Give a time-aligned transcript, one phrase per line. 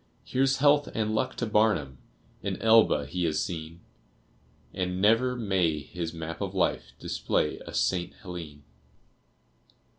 [0.23, 1.99] Here's health and luck to Barnum!
[2.41, 3.81] An Elba he has seen,
[4.73, 8.11] And never may his map of life Display a St.
[8.23, 8.63] Helene!